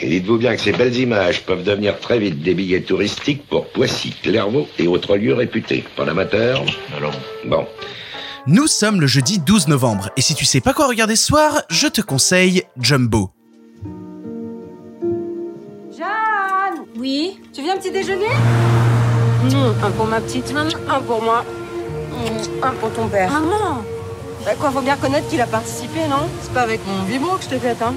[0.00, 3.66] Et dites-vous bien que ces belles images peuvent devenir très vite des billets touristiques pour
[3.68, 5.84] Poissy, Clairvaux et autres lieux réputés.
[5.96, 6.64] Pas l'amateur
[6.96, 7.14] Alors,
[7.46, 7.66] Bon.
[8.46, 11.62] Nous sommes le jeudi 12 novembre, et si tu sais pas quoi regarder ce soir,
[11.68, 13.30] je te conseille Jumbo.
[15.96, 18.28] Jeanne Oui Tu viens petit déjeuner
[19.52, 21.44] Non, un pour ma petite, un pour moi,
[22.10, 23.30] Mmh, un pour ton père.
[23.30, 23.82] Maman
[24.44, 26.26] Bah quoi, faut bien reconnaître qu'il a participé, non?
[26.42, 27.94] C'est pas avec mon vibro que je te fête, hein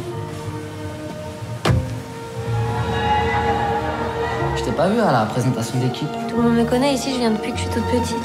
[4.81, 6.07] pas vu à la présentation d'équipe.
[6.27, 8.17] Tout le monde me connaît ici, je viens depuis que je suis toute petite.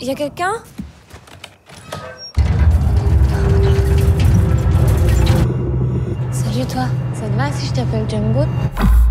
[0.00, 0.52] Y a quelqu'un?
[6.30, 6.84] Salut toi,
[7.14, 8.44] ça te va si je t'appelle Jumbo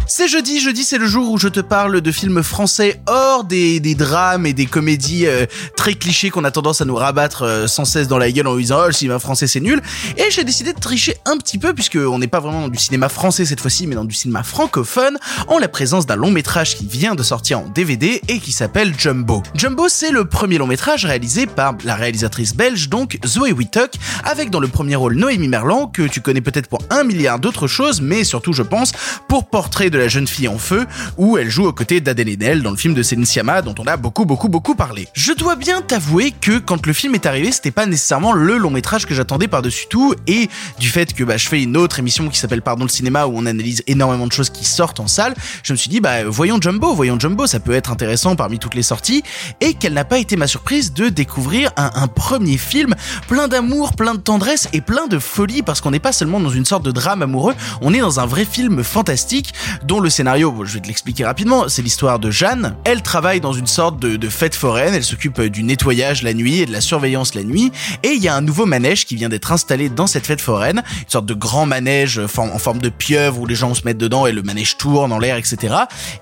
[0.08, 3.80] C'est jeudi, jeudi c'est le jour où je te parle de films français hors des,
[3.96, 7.86] drames et des comédies euh, très clichés qu'on a tendance à nous rabattre euh, sans
[7.86, 9.82] cesse dans la gueule en disant oh le cinéma français c'est nul
[10.18, 12.78] et j'ai décidé de tricher un petit peu puisque on n'est pas vraiment dans du
[12.78, 15.18] cinéma français cette fois-ci mais dans du cinéma francophone
[15.48, 18.94] en la présence d'un long métrage qui vient de sortir en DVD et qui s'appelle
[18.96, 19.42] Jumbo.
[19.56, 24.52] Jumbo c'est le premier long métrage réalisé par la réalisatrice belge donc Zoé Wittock avec
[24.52, 28.02] dans le premier rôle Noémie Merlan que tu connais peut-être pour un milliard d'autres choses
[28.02, 28.92] mais surtout je pense
[29.28, 30.86] pour Portrait de la jeune fille en feu,
[31.18, 33.88] où elle joue aux côtés d'Adèle Haenel dans le film de Céline Sciamma dont on
[33.88, 35.08] a beaucoup beaucoup beaucoup parlé.
[35.14, 38.70] Je dois bien t'avouer que quand le film est arrivé, c'était pas nécessairement le long
[38.70, 42.30] métrage que j'attendais par-dessus tout, et du fait que bah, je fais une autre émission
[42.30, 45.36] qui s'appelle Pardon le cinéma où on analyse énormément de choses qui sortent en salle,
[45.64, 48.76] je me suis dit bah voyons Jumbo, voyons Jumbo, ça peut être intéressant parmi toutes
[48.76, 49.24] les sorties,
[49.62, 52.96] et quelle n'a pas été ma surprise de découvrir un premier film
[53.28, 56.50] plein d'amour, plein de tendresse et plein de folie parce qu'on n'est pas seulement dans
[56.50, 59.54] une sorte de drame amoureux, on est dans un vrai film fantastique
[59.86, 62.76] dont le scénario, je vais te l'expliquer rapidement, c'est l'histoire de Jeanne.
[62.86, 66.66] Elle travaille dans une sorte de, fête foraine, elle s'occupe du nettoyage la nuit et
[66.66, 67.72] de la surveillance la nuit,
[68.04, 70.84] et il y a un nouveau manège qui vient d'être installé dans cette fête foraine,
[71.00, 74.26] une sorte de grand manège en forme de pieuvre où les gens se mettent dedans
[74.26, 75.76] et le manège tourne en l'air, etc.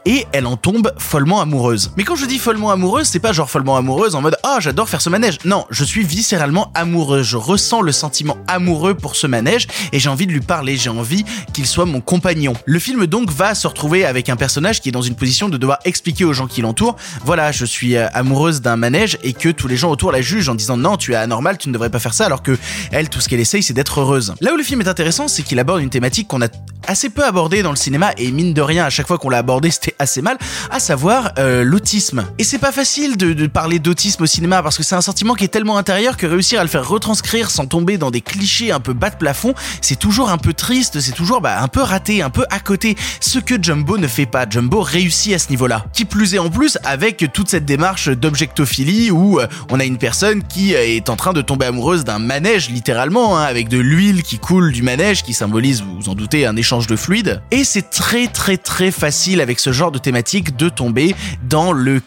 [0.05, 1.91] Et elle en tombe follement amoureuse.
[1.97, 4.89] Mais quand je dis follement amoureuse, c'est pas genre follement amoureuse en mode ah j'adore
[4.89, 5.37] faire ce manège.
[5.45, 7.25] Non, je suis viscéralement amoureuse.
[7.25, 10.75] Je ressens le sentiment amoureux pour ce manège et j'ai envie de lui parler.
[10.75, 11.23] J'ai envie
[11.53, 12.53] qu'il soit mon compagnon.
[12.65, 15.57] Le film donc va se retrouver avec un personnage qui est dans une position de
[15.57, 19.49] devoir expliquer aux gens qui l'entourent, voilà, je suis euh, amoureuse d'un manège et que
[19.49, 21.89] tous les gens autour la jugent en disant non, tu es anormal, tu ne devrais
[21.89, 22.57] pas faire ça, alors que
[22.91, 24.33] elle, tout ce qu'elle essaye, c'est d'être heureuse.
[24.41, 26.47] Là où le film est intéressant, c'est qu'il aborde une thématique qu'on a
[26.87, 29.39] assez peu abordée dans le cinéma et mine de rien, à chaque fois qu'on l'a
[29.39, 30.37] abordé, c'était assez mal,
[30.71, 32.25] à savoir euh, l'autisme.
[32.39, 35.33] Et c'est pas facile de, de parler d'autisme au cinéma parce que c'est un sentiment
[35.33, 38.71] qui est tellement intérieur que réussir à le faire retranscrire sans tomber dans des clichés
[38.71, 41.81] un peu bas de plafond, c'est toujours un peu triste, c'est toujours bah, un peu
[41.81, 42.95] raté, un peu à côté.
[43.19, 44.45] Ce que Jumbo ne fait pas.
[44.49, 45.85] Jumbo réussit à ce niveau-là.
[45.93, 49.97] Qui plus est en plus avec toute cette démarche d'objectophilie où euh, on a une
[49.97, 53.77] personne qui euh, est en train de tomber amoureuse d'un manège littéralement, hein, avec de
[53.77, 57.41] l'huile qui coule du manège qui symbolise, vous vous en doutez, un échange de fluide.
[57.51, 61.15] Et c'est très très très facile avec ce genre de thématique de tomber
[61.47, 62.01] dans le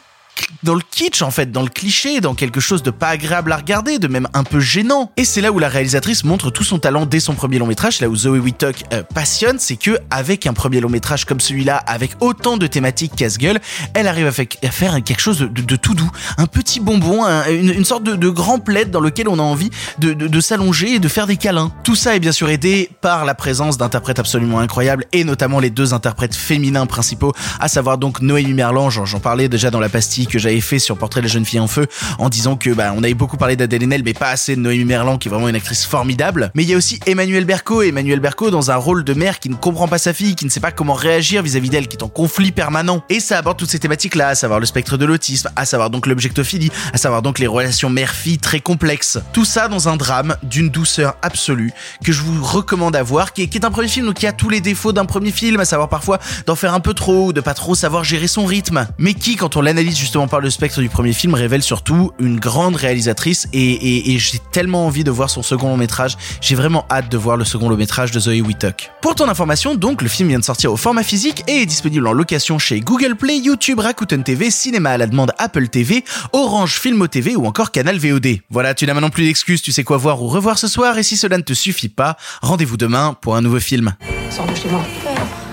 [0.62, 3.56] dans le kitsch en fait, dans le cliché, dans quelque chose de pas agréable à
[3.56, 5.12] regarder, de même un peu gênant.
[5.16, 8.00] Et c'est là où la réalisatrice montre tout son talent dès son premier long métrage,
[8.00, 11.76] là où Zoe Wittock euh, passionne, c'est que avec un premier long métrage comme celui-là,
[11.76, 13.60] avec autant de thématiques casse-gueule,
[13.94, 18.04] elle arrive à, faire quelque chose de, tout doux, un petit bonbon, un- une, sorte
[18.04, 21.72] de, grand plaid dans lequel on a envie de, s'allonger et de faire des câlins.
[21.84, 25.70] Tout ça est bien sûr aidé par la présence d'interprètes absolument incroyables et notamment les
[25.70, 29.88] deux interprètes féminins principaux, à savoir donc Noémie Merlan, j'en j'en parlais déjà dans la
[29.88, 31.86] pastille que j'avais fait sur Portrait de la jeune fille en feu
[32.18, 34.84] en disant que bah on avait beaucoup parlé d'Adèle Haenel mais pas assez de Noémie
[34.84, 36.52] Merlan qui est vraiment une actrice formidable.
[36.54, 39.48] Mais il y a aussi Emmanuel Berco, Emmanuel Berco dans un rôle de mère qui
[39.48, 42.02] ne comprend pas sa fille, qui ne sait pas comment réagir vis-à-vis d'elle, qui est
[42.04, 43.02] en conflit permanent.
[43.10, 45.90] Et ça aborde toutes ces thématiques là, à savoir le spectre de l'autisme, à savoir
[45.90, 49.18] donc l'objectophilie, à savoir donc les relations mère-fille très complexes.
[49.32, 51.72] Tout ça dans un drame d'une douceur absolue
[52.04, 54.26] que je vous recommande à voir, qui est, qui est un premier film donc qui
[54.28, 57.32] a tous les défauts d'un premier film, à savoir parfois d'en faire un peu trop
[57.32, 60.50] de pas trop savoir gérer son rythme, mais qui quand on l'analyse justement par le
[60.50, 65.02] spectre du premier film révèle surtout une grande réalisatrice et, et- et j'ai tellement envie
[65.02, 68.10] de voir son second long métrage, j'ai vraiment hâte de voir le second long métrage
[68.10, 68.90] de Zoé Wittock.
[69.00, 72.06] Pour ton information, donc le film vient de sortir au format physique et est disponible
[72.06, 76.78] en location chez Google Play, YouTube, Rakuten TV, Cinéma à la demande Apple TV, Orange
[76.80, 78.40] Filmo TV ou encore Canal VOD.
[78.50, 81.02] Voilà, tu n'as maintenant plus d'excuses, tu sais quoi voir ou revoir ce soir et
[81.02, 83.94] si cela ne te suffit pas, rendez-vous demain pour un nouveau film.
[84.28, 84.84] Sors de chez moi.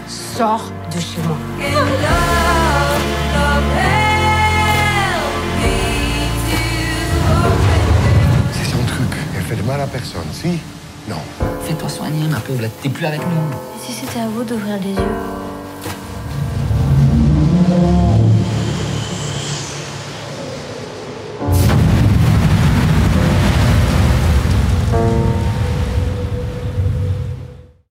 [0.09, 1.37] Sors de chez moi.
[9.65, 10.59] Mal à personne, si?
[11.07, 11.15] Non.
[11.61, 13.57] Fais-toi soigner, ma pauvre, t'es plus avec nous.
[13.81, 15.42] Si c'était à vous d'ouvrir les yeux?